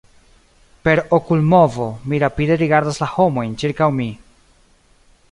Per 0.85 1.01
okulmovo, 1.17 1.85
mi 2.13 2.21
rapide 2.23 2.57
rigardas 2.61 2.99
la 3.03 3.09
homojn 3.17 3.53
ĉirkaŭ 3.65 3.91
mi. 3.99 4.09